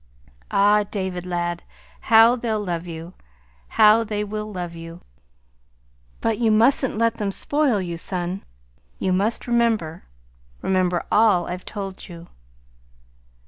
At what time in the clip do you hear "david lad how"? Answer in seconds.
0.89-2.35